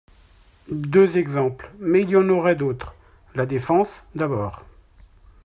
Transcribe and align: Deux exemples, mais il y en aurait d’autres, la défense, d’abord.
Deux 0.71 1.19
exemples, 1.19 1.71
mais 1.77 2.01
il 2.01 2.09
y 2.09 2.15
en 2.15 2.27
aurait 2.29 2.55
d’autres, 2.55 2.95
la 3.35 3.45
défense, 3.45 4.03
d’abord. 4.15 4.63